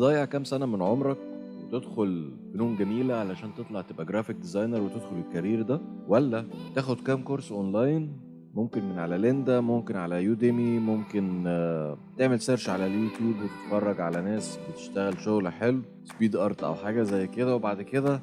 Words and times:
تضيع 0.00 0.24
كام 0.24 0.44
سنة 0.44 0.66
من 0.66 0.82
عمرك 0.82 1.16
وتدخل 1.64 2.32
فنون 2.54 2.76
جميلة 2.76 3.14
علشان 3.14 3.50
تطلع 3.54 3.80
تبقى 3.80 4.04
graphic 4.04 4.36
designer 4.36 4.80
وتدخل 4.80 5.16
ال 5.28 5.33
career 5.33 5.62
ده؟ 5.62 5.80
ولا 6.08 6.44
تاخد 6.74 7.00
كام 7.00 7.22
course 7.22 7.52
online 7.52 8.20
ممكن 8.54 8.84
من 8.84 8.98
على 8.98 9.18
ليندا 9.18 9.60
ممكن 9.60 9.96
على 9.96 10.24
Udemy 10.24 10.78
ممكن 10.78 11.44
آه، 11.46 11.98
تعمل 12.18 12.40
search 12.40 12.68
على 12.68 12.86
اليوتيوب 12.86 13.34
وتتفرج 13.42 14.00
على 14.00 14.20
ناس 14.22 14.58
بتشتغل 14.72 15.20
شغل 15.20 15.48
حلو 15.48 15.82
speed 16.04 16.36
art 16.36 16.62
أو 16.64 16.74
حاجة 16.74 17.02
زي 17.02 17.26
كده 17.26 17.54
وبعد 17.56 17.82
كده 17.82 18.20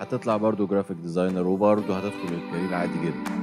هتطلع 0.00 0.36
برضو 0.36 0.66
graphic 0.66 0.96
designer 0.96 1.46
وبرضو 1.46 1.92
هتدخل 1.92 2.34
ال 2.34 2.40
career 2.40 2.74
عادي 2.74 2.92
جدا. 3.06 3.36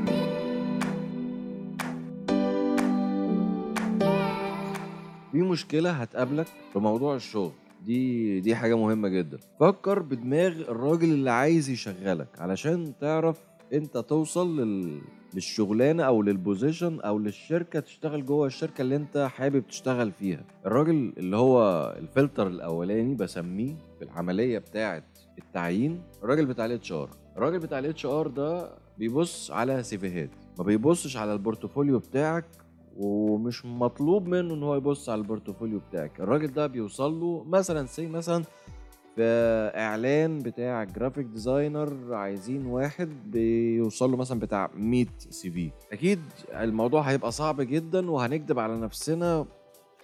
في 5.31 5.41
مشكلة 5.41 5.91
هتقابلك 5.91 6.47
في 6.73 6.79
موضوع 6.79 7.15
الشغل. 7.15 7.52
دي 7.85 8.39
دي 8.39 8.55
حاجة 8.55 8.77
مهمة 8.77 9.07
جدا. 9.07 9.37
فكر 9.59 9.99
بدماغ 9.99 10.47
الراجل 10.61 11.11
اللي 11.11 11.31
عايز 11.31 11.69
يشغلك 11.69 12.27
علشان 12.39 12.93
تعرف 13.01 13.39
انت 13.73 13.97
توصل 13.97 14.59
لل... 14.59 15.01
للشغلانة 15.33 16.03
أو 16.03 16.21
لل 16.21 16.37
position 16.37 16.99
أو 16.99 17.19
للشركة 17.19 17.79
تشتغل 17.79 18.25
جوه 18.25 18.47
الشركة 18.47 18.81
اللي 18.81 18.95
انت 18.95 19.27
حابب 19.35 19.67
تشتغل 19.67 20.11
فيها. 20.11 20.43
الراجل 20.65 21.13
اللي 21.17 21.37
هو 21.37 21.59
الفلتر 21.99 22.47
الأولاني 22.47 23.15
بسميه 23.15 23.75
في 23.99 24.05
العملية 24.05 24.59
بتاعة 24.59 25.03
التعيين 25.37 26.01
الراجل 26.23 26.45
بتاع 26.45 26.65
ال 26.66 26.91
HR 26.91 27.09
الراجل 27.37 27.59
بتاع 27.59 27.79
ال 27.80 28.05
HR 28.05 28.27
ده 28.27 28.70
بيبص 28.97 29.51
على 29.51 29.84
CV 29.84 30.06
هات 30.06 30.30
ما 30.57 30.63
بيبصش 30.63 31.17
على 31.17 31.34
ال 31.34 31.40
portfolio 31.40 31.99
بتاعك 31.99 32.45
ومش 32.97 33.65
مطلوب 33.65 34.27
منه 34.27 34.53
إن 34.53 34.63
هو 34.63 34.75
يبص 34.75 35.09
على 35.09 35.21
ال 35.21 35.27
portfolio 35.27 35.80
بتاعك. 35.89 36.20
الراجل 36.20 36.47
ده 36.47 36.67
بيوصل 36.67 37.20
له 37.20 37.43
مثلا 37.47 37.85
CV 37.85 38.07
مثلا 38.07 38.43
في 39.15 39.23
إعلان 39.76 40.40
بتاع 40.40 40.84
graphic 40.84 41.26
designer 41.26 42.13
عايزين 42.13 42.65
واحد 42.65 43.09
بيوصل 43.31 44.12
له 44.12 44.18
مثلا 44.18 44.40
بتاع 44.40 44.70
100 44.76 45.05
CV 45.29 45.71
أكيد 45.91 46.20
الموضوع 46.53 47.01
هيبقى 47.01 47.31
صعب 47.31 47.62
جدا 47.62 48.12
وهنكدب 48.12 48.59
على 48.59 48.77
نفسنا 48.79 49.46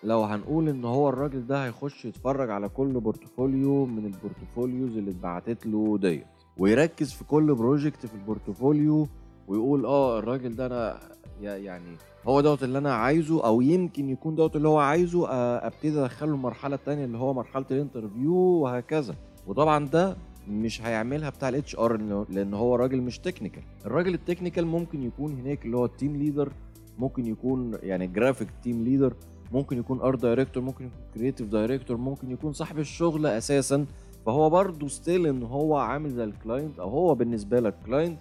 لو 0.04 0.24
هنقول 0.24 0.70
إن 0.70 0.86
هو 0.86 1.10
الراجل 1.10 1.48
ده 1.48 1.66
هيخش 1.66 2.06
يتفرج 2.06 2.50
على 2.50 2.70
كل 2.70 3.00
portfolio 3.00 3.86
من 3.86 4.06
ال 4.06 4.14
portfolios 4.14 4.98
اللي 4.98 5.12
اتبعتت 5.12 5.66
له 5.66 5.98
ديت. 5.98 6.26
ويركز 6.58 7.12
في 7.14 7.24
كل 7.24 7.56
project 7.56 8.06
في 8.06 8.14
ال 8.14 8.23
portfolio 8.23 9.08
ويقول 9.48 9.86
آه 9.86 10.20
الراجل 10.20 10.56
ده 10.56 10.66
أنا 10.66 11.00
يعني 11.42 11.96
هو 12.28 12.42
دوت 12.42 12.64
اللي 12.64 12.78
أنا 12.78 12.94
عايزه 12.94 13.46
أو 13.46 13.62
يمكن 13.62 14.10
يكون 14.10 14.36
دوت 14.36 14.56
اللي 14.56 14.68
هو 14.68 14.78
عايزه 14.78 15.30
أبتدي 15.58 16.00
أدخله 16.00 16.32
المرحلة 16.32 16.76
الثانية 16.76 17.06
اللي 17.06 17.18
هو 17.18 17.34
مرحلة 17.34 17.66
ال 17.72 17.78
interview 17.78 18.34
وهكذا. 18.36 19.16
وطبعا 19.48 19.88
ده 19.88 20.18
مش 20.48 20.82
هيعملها 20.82 21.30
بتاع 21.30 21.50
ال 21.50 21.76
HR 21.76 21.98
لأن 22.30 22.54
هو 22.54 22.76
راجل 22.76 23.02
مش 23.02 23.20
technical 23.20 23.64
الراجل 23.86 24.14
ال 24.14 24.19
technical 24.19 24.68
ممكن 24.68 25.04
يكون 25.04 25.34
هناك 25.34 25.66
اللي 25.66 25.78
هو 25.78 25.86
ال 25.86 25.92
team 25.92 26.16
leader 26.16 26.52
ممكن 26.98 27.26
يكون 27.26 27.78
يعني 27.84 28.08
graphic 28.08 28.48
team 28.64 28.84
leader 28.84 29.14
ممكن 29.52 29.78
يكون 29.78 30.02
art 30.02 30.22
director 30.22 30.64
ممكن 30.64 30.86
يكون 30.86 31.00
creative 31.14 31.48
director 31.48 31.98
ممكن 31.98 32.32
يكون 32.32 32.54
صاحب 32.54 32.80
الشغل 32.80 33.26
أساسا. 33.26 33.86
فهو 34.26 34.50
برضه 34.50 34.88
still 34.88 35.28
إن 35.28 35.44
هو 35.44 35.78
عامل 35.78 36.10
زي 36.10 36.24
ال 36.24 36.32
client 36.32 36.80
أو 36.80 36.90
هو 36.90 37.16
بالنسبة 37.16 37.60
لك 37.60 37.76
client 37.86 38.20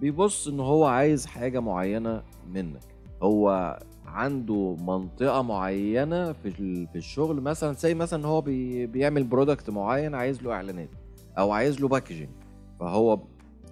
بيبص 0.00 0.48
إن 0.48 0.60
هو 0.60 0.84
عايز 0.84 1.26
حاجة 1.26 1.60
معينة 1.60 2.22
منك. 2.52 2.80
هو 3.22 3.78
عنده 4.06 4.76
منطقة 4.80 5.42
معينة 5.42 6.32
في 6.32 6.50
في 6.86 6.96
الشغل 6.96 7.40
مثلا 7.40 7.72
زي 7.72 7.94
مثلا 7.94 8.26
هو 8.26 8.40
بي 8.40 8.86
بيعمل 8.86 9.24
product 9.24 9.70
معين 9.70 10.14
عايز 10.14 10.42
له 10.42 10.52
إعلانات 10.52 10.88
أو 11.38 11.52
عايز 11.52 11.80
له 11.80 11.88
packaging 11.88 12.28
فهو 12.80 13.20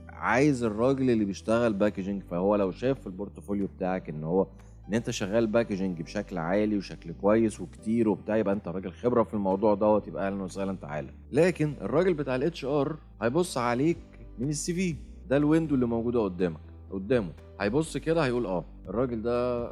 عايز 0.09 0.65
الراجل 0.65 1.11
اللي 1.11 1.25
بيشتغل 1.25 1.73
packaging 1.73 2.23
فهو 2.23 2.57
لو 2.57 2.71
شاف 2.71 3.01
في 3.01 3.07
ال 3.07 3.13
portfolio 3.13 3.67
بتاعك 3.77 4.09
إن 4.09 4.25
هو 4.25 4.47
إن 4.89 4.95
أنت 4.95 5.11
شغال 5.11 5.47
packaging 5.47 6.03
بشكل 6.03 6.39
عالي 6.39 6.77
وشكل 6.77 7.13
كويس 7.13 7.61
وكتير 7.61 8.09
وبتاع 8.09 8.37
يبقى 8.37 8.55
أنت 8.55 8.69
راجل 8.69 8.93
خبرة 8.93 9.23
في 9.23 9.35
الموضوع 9.35 9.75
دوت 9.75 10.09
يبقى 10.09 10.27
أهلا 10.27 10.43
وسهلا 10.43 10.77
تعالى. 10.77 11.11
لكن 11.33 11.75
الراجل 11.81 12.15
بتاع 12.15 12.35
ال 12.37 12.65
HR 12.65 12.97
هيبص 13.23 13.59
عليك 13.59 13.99
من 14.39 14.49
ال 14.49 14.75
CV 14.75 14.97
ده 15.31 15.37
ال 15.37 15.42
window 15.42 15.75
اللي 15.75 15.87
موجودة 15.87 16.21
قدامك 16.25 16.61
قدامه. 16.91 17.33
هيبص 17.61 17.97
كده 17.97 18.25
هيقول 18.25 18.47
آه 18.47 18.65
الراجل 18.89 19.23
ده 19.23 19.69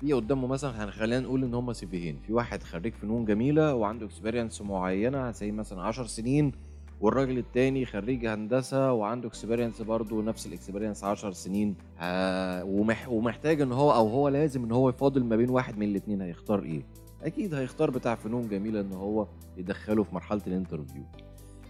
في 0.00 0.12
قدامه 0.12 0.46
مثلا 0.46 0.90
خلينا 0.90 1.20
نقول 1.20 1.44
إن 1.44 1.54
هم 1.54 1.72
CV 1.72 1.87
هين. 1.87 2.18
في 2.26 2.32
واحد 2.32 2.62
خريج 2.62 2.94
فنون 2.94 3.24
جميلة 3.24 3.74
وعنده 3.74 4.06
experience 4.06 4.62
معينة 4.62 5.30
زي 5.30 5.52
مثلا 5.52 5.82
10 5.82 6.04
سنين 6.04 6.52
والراجل 7.00 7.38
التاني 7.38 7.86
خريج 7.86 8.26
هندسة 8.26 8.92
وعنده 8.92 9.28
experience 9.28 9.82
برضه 9.82 10.22
نفس 10.22 10.46
ال 10.46 10.51
experience 10.51 11.04
10 11.04 11.30
سنين. 11.30 11.74
آه 12.00 12.64
ومح 12.64 13.08
ومحتاج 13.08 13.60
إن 13.60 13.72
هو 13.72 13.92
أو 13.92 14.08
هو 14.08 14.28
لازم 14.28 14.64
إن 14.64 14.72
هو 14.72 14.88
يفاضل 14.88 15.24
ما 15.24 15.36
بين 15.36 15.50
واحد 15.50 15.78
من 15.78 15.86
الاثنين 15.88 16.20
هيختار 16.22 16.62
إيه؟ 16.62 16.82
أكيد 17.22 17.54
هيختار 17.54 17.90
بتاع 17.90 18.14
فنون 18.14 18.48
جميلة 18.48 18.80
إن 18.80 18.92
هو 18.92 19.26
يدخله 19.56 20.02
في 20.02 20.14
مرحلة 20.14 20.40
ال 20.46 20.52
interview 20.52 21.02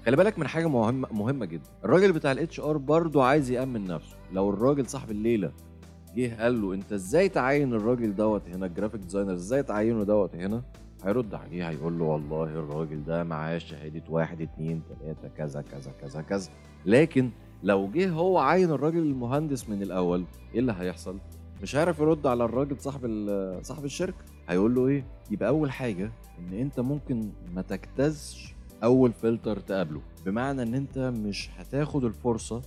خلي 0.07 0.17
بالك 0.17 0.39
من 0.39 0.47
حاجة 0.49 0.67
مهمه 0.69 1.09
مهمة 1.13 1.47
جدا. 1.47 1.71
الراجل 1.85 2.13
بتاع 2.13 2.33
ال 2.33 2.61
HR 2.61 2.77
برضه 2.77 3.25
عايز 3.25 3.51
يأمن 3.51 3.85
نفسه. 3.85 4.17
لو 4.33 4.51
الراجل 4.51 4.87
صاحب 4.87 5.11
الليلة 5.11 5.53
جه 6.17 6.43
قال 6.43 6.63
له 6.63 6.75
أنت 6.75 6.93
إزاي 6.93 7.29
تعين 7.29 7.75
الراجل 7.75 8.15
دوت 8.17 8.49
هنا 8.49 8.67
ال 8.67 8.71
graphic 8.71 9.01
designer 9.01 9.33
إزاي 9.35 9.63
تعينه 9.63 10.05
دوت 10.05 10.35
هنا؟ 10.35 10.63
هيرد 11.05 11.35
عليه 11.35 11.69
هيقول 11.69 11.99
له 11.99 12.05
والله 12.05 12.45
الراجل 12.45 13.05
ده 13.05 13.25
معاه 13.25 13.59
شهادة 13.59 14.03
واحد 14.09 14.41
اتنين 14.41 14.83
تلاتة 14.89 15.29
كذا 15.37 15.63
كذا 15.63 15.93
كذا 16.01 16.23
كذا. 16.23 16.51
لكن 16.87 17.31
لو 17.63 17.89
جه 17.91 18.11
هو 18.11 18.39
عين 18.39 18.71
الراجل 18.71 18.99
المهندس 18.99 19.69
من 19.69 19.83
الأول 19.83 20.25
إيه 20.55 20.61
اللي 20.61 20.75
هيحصل؟ 20.79 21.19
مش 21.63 21.77
هيعرف 21.77 21.99
يرد 21.99 22.27
على 22.27 22.45
الراجل 22.45 22.81
صاحب 22.81 23.01
صاحب 23.63 23.85
الشركة. 23.85 24.25
هيقول 24.49 24.75
له 24.75 24.87
إيه؟ 24.87 25.05
يبقى 25.31 25.49
أول 25.49 25.71
حاجة 25.71 26.13
إن 26.39 26.59
أنت 26.59 26.81
ممكن 26.81 27.31
ما 27.55 27.63
تجتازش 27.63 28.55
أول 28.85 29.13
فلتر 29.13 29.59
تقابله. 29.61 30.01
بمعنى 30.27 30.63
إن 30.63 30.75
أنت 30.75 30.99
مش 30.99 31.49
هتاخد 31.57 32.05
الفرصة 32.05 32.63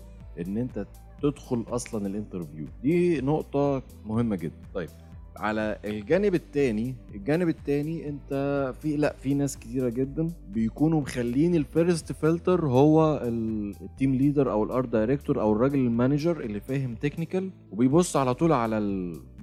إن 0.47 0.57
أنت 0.57 0.85
تدخل 1.21 1.65
أصلا 1.67 2.07
ال 2.07 2.12
interview. 2.12 2.65
دي 2.83 3.21
نقطة 3.21 3.83
مهمة 4.05 4.35
جدا. 4.35 4.55
طيب 4.73 4.89
على 5.37 5.77
الجانب 5.85 6.35
التاني 6.35 6.95
الجانب 7.15 7.49
التاني 7.49 8.09
أنت 8.09 8.33
في 8.81 8.97
لأ 8.97 9.15
في 9.21 9.33
ناس 9.33 9.57
كتيرة 9.57 9.89
جدا 9.89 10.27
بيكونوا 10.53 11.01
مخلين 11.01 11.55
ال 11.55 11.64
first 11.64 12.11
filter 12.11 12.65
هو 12.67 13.21
ال- 13.23 13.73
ال 13.81 13.88
team 13.88 14.15
leader 14.15 14.51
أو 14.51 14.63
ال 14.63 14.70
art 14.70 14.89
director 14.89 15.41
أو 15.41 15.51
الراجل 15.53 15.79
ال 15.79 15.87
manager 15.87 16.39
اللي 16.41 16.59
فاهم 16.59 16.95
technical 16.95 17.49
وبيبص 17.71 18.15
على 18.17 18.33
طول 18.33 18.51
على 18.51 18.77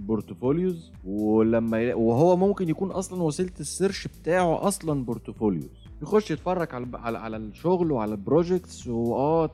ال 0.08 0.16
portfolios 0.16 0.92
ولما 1.04 1.94
وهو 1.94 2.36
ممكن 2.36 2.68
يكون 2.68 2.90
أصلا 2.90 3.22
وسيلة 3.22 3.52
ال 3.60 3.67
search 3.67 4.08
بتاعه 4.08 4.68
أصلا 4.68 5.04
portfolios 5.04 5.70
يخش 6.02 6.30
يتفرج 6.30 6.74
على 6.74 6.86
على, 6.94 7.18
على 7.18 7.36
الشغل 7.36 7.92
وعلى 7.92 8.12
ال 8.14 8.22
projects 8.22 8.86
وآه 8.86 9.50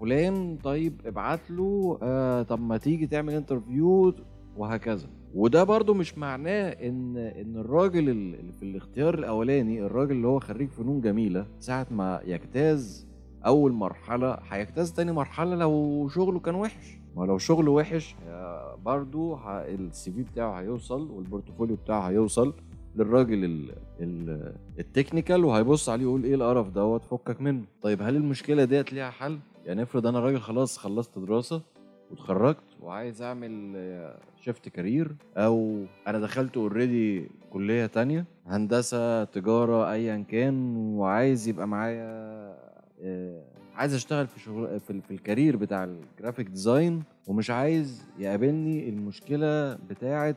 فلان 0.00 0.58
طيب 0.64 1.00
ابعت 1.06 1.50
له 1.50 1.98
آه 2.02 2.42
طب 2.42 2.60
ما 2.60 2.76
تيجي 2.76 3.06
تعمل 3.06 3.34
interview 3.34 4.14
وهكذا. 4.56 5.08
وده 5.34 5.64
برضو 5.64 5.94
مش 5.94 6.18
معناه 6.18 6.68
ان 6.70 7.16
إن 7.16 7.56
الراجل 7.56 8.08
اللي 8.08 8.52
في 8.52 8.62
الاختيار 8.62 9.14
الأولاني 9.18 9.82
الراجل 9.82 10.12
اللي 10.12 10.26
هو 10.26 10.38
خريج 10.40 10.68
فنون 10.70 11.00
جميلة 11.00 11.46
ساعة 11.60 11.86
ما 11.90 12.20
يجتاز 12.24 13.06
أول 13.46 13.72
مرحلة 13.72 14.38
هيجتاز 14.50 14.92
تاني 14.92 15.12
مرحلة 15.12 15.54
لو 15.56 16.08
شغله 16.08 16.40
كان 16.40 16.54
وحش. 16.54 16.98
ما 17.16 17.24
لو 17.24 17.38
شغله 17.38 17.70
وحش 17.70 18.14
آه، 18.28 18.78
برضو 18.84 19.34
ه- 19.34 19.64
ال 19.64 20.12
CV 20.12 20.22
بتاعه 20.22 20.60
هيوصل 20.60 21.10
وال 21.10 21.22
portfolio 21.22 21.76
بتاعه 21.76 22.00
هيوصل 22.08 22.54
للراجل 22.96 23.44
ال 23.44 23.70
ال 24.00 24.52
ال 24.78 24.85
technical 24.85 25.44
وهيبص 25.44 25.88
عليه 25.88 26.02
يقول 26.02 26.24
إيه 26.24 26.34
القرف 26.34 26.68
دوت 26.68 27.04
فكك 27.04 27.40
منه. 27.40 27.64
طيب 27.82 28.02
هل 28.02 28.16
المشكلة 28.16 28.64
ديت 28.64 28.92
ليها 28.92 29.10
حل؟ 29.10 29.38
يعني 29.66 29.82
افرض 29.82 30.06
أنا 30.06 30.20
راجل 30.20 30.40
خلاص 30.40 30.78
خلصت 30.78 31.18
دراسة 31.18 31.62
واتخرجت 32.10 32.58
وعايز 32.82 33.22
أعمل 33.22 33.76
shift 34.40 34.68
career 34.68 35.16
أو 35.36 35.84
أنا 36.06 36.18
دخلت 36.18 36.56
already 36.56 37.28
كلية 37.50 37.86
تانية 37.86 38.24
هندسة 38.46 39.24
تجارة 39.24 39.90
ايا 39.92 40.24
كان 40.28 40.76
وعايز 40.76 41.48
يبقى 41.48 41.68
معايا 41.68 42.06
آه، 43.02 43.44
عايز 43.76 43.94
أشتغل 43.94 44.26
في 44.26 44.40
شغل 44.40 44.80
في, 44.80 45.00
في 45.00 45.10
ال 45.10 45.17
career 45.17 45.56
بتاع 45.56 45.84
ال 45.84 45.92
graphic 45.92 46.46
design 46.48 47.02
ومش 47.26 47.50
عايز 47.50 48.02
يقابلني 48.18 48.88
المشكلة 48.88 49.74
بتاعه 49.74 50.36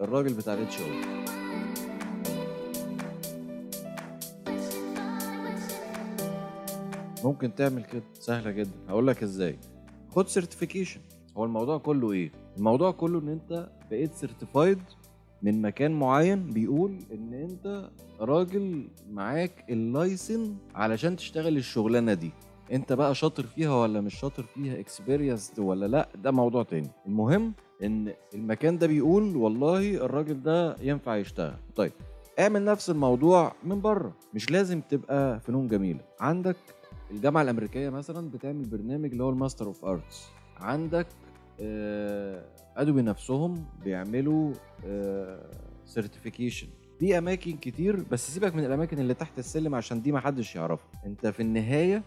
الراجل 0.00 0.34
بتاع 0.34 0.54
ال 0.54 0.80
HR 0.80 1.16
ممكن 7.24 7.54
تعمل 7.54 7.84
كده 7.84 8.02
سهلة 8.14 8.50
جدا. 8.50 8.70
هقول 8.88 9.06
لك 9.06 9.22
إزاي. 9.22 9.58
خد 10.10 10.28
certification 10.28 11.00
هو 11.36 11.44
الموضوع 11.44 11.78
كله 11.78 12.12
إيه؟ 12.12 12.32
الموضوع 12.56 12.90
كله 12.90 13.18
إن 13.18 13.28
أنت 13.28 13.68
بقيت 13.90 14.14
certified 14.14 14.78
من 15.42 15.62
مكان 15.62 15.92
معين 15.98 16.50
بيقول 16.50 16.98
إن 17.12 17.34
أنت 17.34 17.90
راجل 18.20 18.88
معاك 19.10 19.64
ال 19.70 19.81
license 19.81 20.56
علشان 20.74 21.16
تشتغل 21.16 21.56
الشغلانة 21.56 22.14
دي. 22.14 22.30
انت 22.72 22.92
بقى 22.92 23.14
شاطر 23.14 23.42
فيها 23.42 23.74
ولا 23.82 24.00
مش 24.00 24.14
شاطر 24.14 24.42
فيها 24.42 24.80
experience 24.80 25.52
ولا 25.58 25.86
لا؟ 25.86 26.08
ده 26.22 26.30
موضوع 26.30 26.62
تاني. 26.62 26.90
المهم 27.06 27.52
إن 27.82 28.12
المكان 28.34 28.78
ده 28.78 28.86
بيقول 28.86 29.36
والله 29.36 29.94
الراجل 29.94 30.42
ده 30.42 30.76
ينفع 30.80 31.16
يشتغل. 31.16 31.54
طيب 31.76 31.92
اعمل 32.38 32.64
نفس 32.64 32.90
الموضوع 32.90 33.52
من 33.64 33.80
بره. 33.80 34.12
مش 34.34 34.50
لازم 34.50 34.80
تبقى 34.80 35.40
فنون 35.40 35.68
جميلة. 35.68 36.00
عندك 36.20 36.56
الجامعة 37.10 37.42
الأمريكية 37.42 37.88
مثلا 37.88 38.30
بتعمل 38.30 38.64
برنامج 38.68 39.10
اللي 39.12 39.24
هو 39.24 39.30
ال 39.30 39.35
Master 39.35 39.66
of 39.66 39.84
Arts 39.84 40.24
عندك 40.56 41.06
آه، 41.60 42.44
أدوبي 42.76 43.02
نفسهم 43.02 43.64
بيعملوا 43.84 44.52
certification 45.84 46.66
في 46.98 47.18
أماكن 47.18 47.56
كتير 47.56 48.04
بس 48.10 48.30
سيبك 48.30 48.54
من 48.54 48.64
الأماكن 48.64 48.98
اللي 48.98 49.14
تحت 49.14 49.38
السلم 49.38 49.74
عشان 49.74 50.02
دي 50.02 50.12
محدش 50.12 50.56
يعرفها. 50.56 50.86
انت 51.06 51.26
في 51.26 51.40
النهاية 51.40 52.02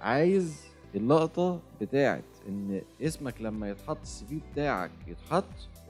عايز 0.00 0.60
اللقطة 0.94 1.60
بتاعت 1.80 2.24
إن 2.48 2.80
اسمك 3.02 3.34
لما 3.40 3.70
يتحط 3.70 3.98
ال 4.02 4.24
CV 4.26 4.40
بتاعك 4.52 4.90
يتحط 5.06 5.44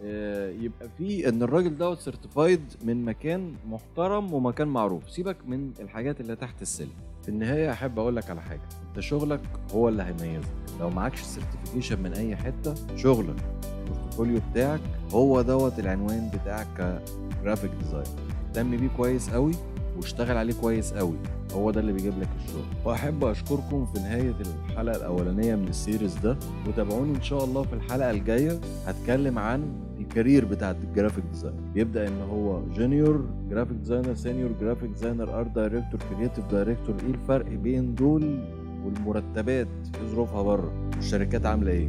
آه، 0.04 0.50
يبقى 0.50 0.88
فيه 0.98 1.28
إن 1.28 1.42
الراجل 1.42 1.78
دوت 1.78 1.98
certified 1.98 2.60
من 2.84 3.04
مكان 3.04 3.54
محترم 3.68 4.34
ومكان 4.34 4.68
معروف. 4.68 5.10
سيبك 5.10 5.36
من 5.46 5.72
الحاجات 5.80 6.20
اللي 6.20 6.36
تحت 6.36 6.62
السلم. 6.62 6.92
في 7.22 7.28
النهاية 7.28 7.72
أحب 7.72 7.98
أقول 7.98 8.16
لك 8.16 8.30
على 8.30 8.40
حاجة. 8.42 8.60
أنت 8.88 9.00
شغلك 9.00 9.40
هو 9.74 9.88
اللي 9.88 10.02
هيميزك. 10.02 10.48
لو 10.80 10.90
معكش 10.90 11.20
certification 11.22 12.02
من 12.02 12.12
أي 12.12 12.36
حتة 12.36 12.96
شغلك 12.96 13.36
ال 13.64 13.72
portfolio 13.72 14.40
بتاعك 14.50 14.80
هو 15.12 15.42
دوت 15.42 15.78
العنوان 15.78 16.30
بتاعك 16.34 17.00
كجرافيك 17.40 17.70
ديزاين 17.70 18.16
اهتم 18.48 18.76
بيه 18.76 18.88
كويس 18.96 19.30
قوي. 19.30 19.52
واشتغل 20.00 20.37
عليه 20.37 20.55
كويس 20.61 20.93
قوي. 20.93 21.17
هو 21.52 21.70
ده 21.70 21.81
اللي 21.81 21.93
بيجيب 21.93 22.12
لك 22.20 22.29
الشغل. 22.44 22.62
وأحب 22.85 23.25
أشكركم 23.25 23.87
في 23.87 24.00
نهاية 24.00 24.35
الحلقة 24.70 24.97
الأولانية 24.97 25.55
من 25.55 25.69
ال 25.69 25.75
series 25.75 26.16
ده. 26.19 26.37
وتابعوني 26.69 27.17
إن 27.17 27.23
شاء 27.23 27.44
الله 27.44 27.62
في 27.62 27.73
الحلقة 27.73 28.11
الجاية. 28.11 28.61
هتكلم 28.87 29.38
عن 29.38 29.62
ال 30.00 30.07
career 30.07 30.44
بتاع 30.44 30.70
ال 30.70 30.77
graphic 30.77 31.25
design 31.32 31.54
بيبدأ 31.75 32.08
إن 32.08 32.20
هو 32.31 32.62
junior 32.76 33.25
graphic 33.50 33.76
designer 33.76 34.14
senior 34.14 34.50
graphic 34.60 34.90
designer 34.90 35.40
art 35.40 35.54
director 35.54 36.00
creative 36.10 36.46
director. 36.46 36.94
إيه 37.06 37.14
الفرق 37.14 37.47
بين 37.47 37.94
دول 37.94 38.44
والمرتبات 38.85 39.69
إيه 40.00 40.08
ظروفها 40.08 40.43
بره؟ 40.43 40.73
والشركات 40.97 41.47
عاملة 41.47 41.73
إيه؟ 41.73 41.88